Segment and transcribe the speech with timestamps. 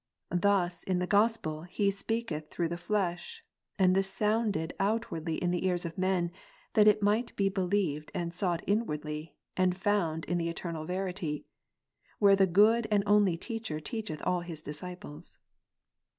[0.33, 3.43] Thus in ^?*'",^' the Gospel He speaketh through the flesh;
[3.77, 4.77] and this sounded vers.
[4.79, 6.31] outwardly in the ears of men;
[6.73, 11.45] that it might be believed and sought inwardly, and found in the eternal Verity;
[12.17, 15.37] where the good and only Master teacheth all His disciples.